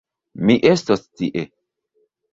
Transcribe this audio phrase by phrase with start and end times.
[0.49, 1.47] Mi estos tie.